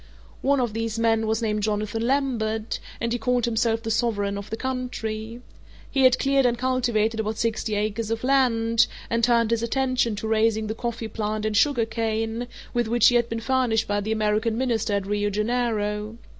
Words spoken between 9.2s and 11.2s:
turned his attention to raising the coffee